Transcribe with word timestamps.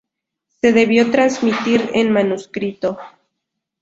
Se 0.59 0.73
debió 0.73 1.11
transmitir 1.11 1.91
en 1.93 2.11
manuscrito. 2.11 2.97